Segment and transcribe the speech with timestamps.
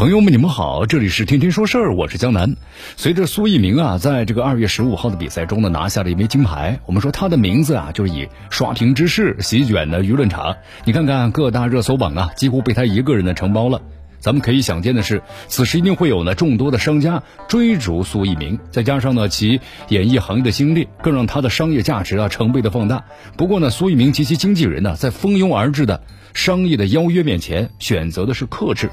[0.00, 2.56] 朋友们，你们好，这里是天天说事儿，我是江南。
[2.96, 6.80] 随着苏翊鸣啊，在这个二月十五号的比赛中呢，拿下了一枚金牌。
[6.86, 10.56] 我们说他的名字啊，就是以刷屏之势席卷了舆论场。
[10.86, 13.82] 你看看各大热搜榜啊，几乎被他一个人的承包了。
[14.20, 23.04] 咱们可以想见的是，此时一定会有呢众多的商家追逐苏翊鸣，再加上呢其演艺行业的经历，更让他的商业价值啊成倍的放大。
[23.36, 26.00] 不过呢，苏翊鸣及其经纪人呢，在蜂拥而至的。
[26.32, 28.88] 商业的邀约面前，选择的是克制。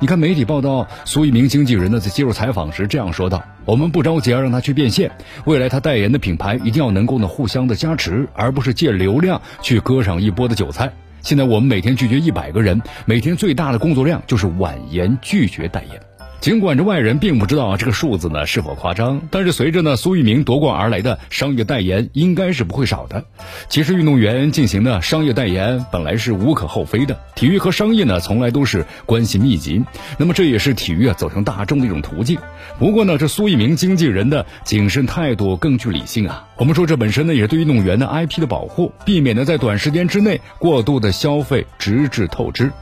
[0.00, 5.12] 你看媒体报道，苏一鸣经纪人呢在接受采访时这样说道：“我们不着急要让他去变现，
[5.44, 10.92] 未来他代言的品牌一定要能够呢互相的加持，而不是借流量去割上一波的韭菜。
[11.22, 16.00] 现在我们每天拒绝一百个人，每天最大的工作量就是婉言拒绝代言。”
[16.40, 23.24] 尽管这外人并不知道这个数字呢是否夸张，但是随着呢苏翊鸣夺冠而来的商业代言应该是不会少的。
[23.68, 29.84] 其实运动员进行的商业代言本来是无可厚非的，体育和商业呢从来都是关系密集，
[30.16, 32.38] 那么这也是体育啊走向大众的一种途径。
[32.78, 36.48] 不过呢，这苏翊鸣经纪人的谨慎态度更具理性啊。
[36.56, 42.72] 我们说这本身呢也是对运动员的 IP 的保护，避免呢在短时间之内过度的消费，直至透支。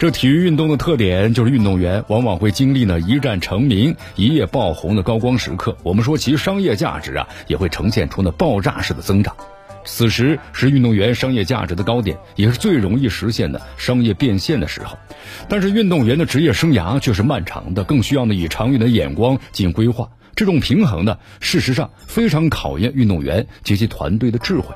[0.00, 5.76] 这体育运动的特点就是运动员往往会经历呢一战成名、一夜爆红的高光时刻。
[5.82, 9.36] 我们说其商业价值啊，也会呈现出呢爆炸式的增长。
[9.84, 14.96] 此时是运动员商业价值的高点，也是最容易实现的商业变现的时候。
[15.50, 20.08] 但是运动员的职业生涯却是漫长的，更需要呢以长远的眼光进行规划。
[20.34, 24.74] 这种平衡呢，事实上非常考验运动员及其团队的智慧。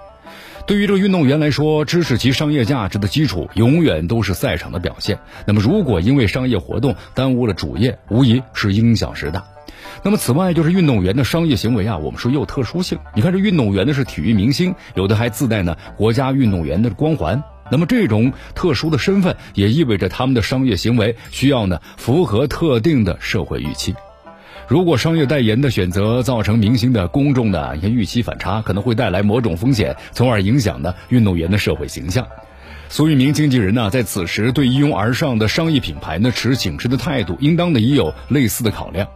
[0.67, 5.19] 对于这个运动员来说，知识及商业价值的基础永远都是赛场的表现。
[5.47, 9.45] 那么，如果因为商业活动耽误了主业，无疑是因小失大。
[10.03, 12.99] 那么，此外就是运动员的商业行为啊，我们说也有特殊性。
[13.15, 17.43] 你看，这运动员呢是体育明星，有的还自带呢国家运动员的光环。
[17.71, 23.95] 那么，这种特殊的身份也意味着他们的商业行为需要呢符合特定的社会预期。
[24.67, 32.27] 如果商业代言的选择造成明星的公众的一些预期反差，可能会带来某种风险，从而影响呢运动员的社会形象。
[32.89, 39.09] 苏翊鸣经纪人呢，在此时对一拥而上的商业品牌呢持谨慎的态度，应当呢也有类似的考量。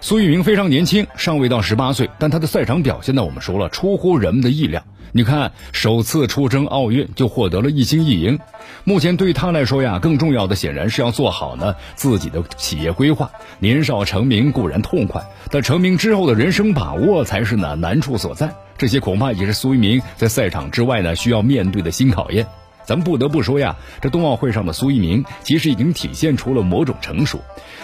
[0.00, 4.82] 苏翊鸣非常年轻，尚未到十八岁，但他的赛场表现呢，我们说了出乎人们的意料。
[5.10, 8.38] 你看，首次出征奥运就获得了一金一银。
[8.84, 13.30] 目前对他来说呀，更重要的显然是要做好呢自己的企业规划。
[13.58, 18.54] 年少成名固然痛快，但成名之后的人生把握才是呢难处所在。
[18.76, 22.46] 这些恐怕也是苏翊鸣在赛场之外呢需要面对的新考验。
[22.88, 27.38] 咱不得不说呀，这冬奥会上的苏一鸣其实已经体现出了某种成熟。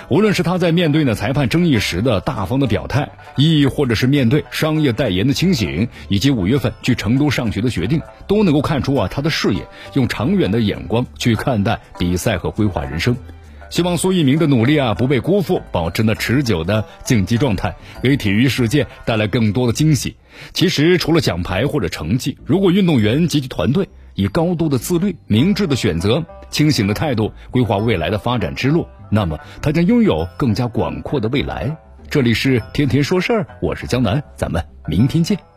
[0.08, 13.14] 无论是他在面对呢裁判争议时的大方的表态，亦或者是面对商业代言的清醒，以及五月份去成都上学的决定，都能够看出啊他的视野，用长远的眼光去看待比赛和规划人生。
[13.68, 20.16] 希望苏一鸣的努力啊不被辜负，保持呢持久的竞技状态，给体育世界带来更多的惊喜。
[20.54, 23.86] 其实除了奖牌或者成绩，如果运动员及其团队。
[24.14, 31.76] 以高度的自律、明智的选择、清醒的态度规划未来的发展之路，那么他将拥有更加广阔的未来。
[32.10, 35.53] 这里是天天说事儿，我是江南，咱们明天见。